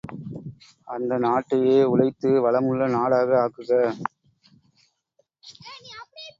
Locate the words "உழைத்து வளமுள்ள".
1.83-2.87